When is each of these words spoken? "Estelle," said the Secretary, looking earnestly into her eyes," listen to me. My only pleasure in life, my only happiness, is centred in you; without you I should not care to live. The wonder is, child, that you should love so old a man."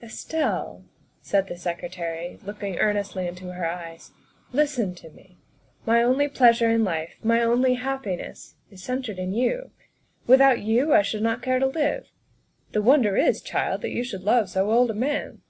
"Estelle," 0.02 0.82
said 1.20 1.46
the 1.46 1.58
Secretary, 1.58 2.38
looking 2.42 2.78
earnestly 2.78 3.26
into 3.26 3.52
her 3.52 3.66
eyes," 3.66 4.12
listen 4.60 4.94
to 4.94 5.10
me. 5.10 5.36
My 5.84 6.02
only 6.02 6.26
pleasure 6.26 6.70
in 6.70 6.84
life, 6.84 7.16
my 7.22 7.42
only 7.42 7.74
happiness, 7.74 8.54
is 8.70 8.82
centred 8.82 9.18
in 9.18 9.34
you; 9.34 9.72
without 10.26 10.62
you 10.62 10.94
I 10.94 11.02
should 11.02 11.22
not 11.22 11.42
care 11.42 11.58
to 11.58 11.66
live. 11.66 12.08
The 12.72 12.80
wonder 12.80 13.18
is, 13.18 13.42
child, 13.42 13.82
that 13.82 13.90
you 13.92 14.02
should 14.02 14.22
love 14.22 14.48
so 14.48 14.72
old 14.72 14.90
a 14.90 14.94
man." 14.94 15.42